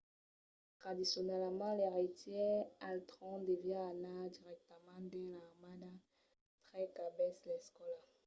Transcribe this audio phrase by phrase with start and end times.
[0.79, 2.55] tradicionalament l’eiretièr
[2.87, 5.89] al tròn deviá anar dirèctament dins l‘armada
[6.65, 8.05] tre qu’acabèsse l’escòla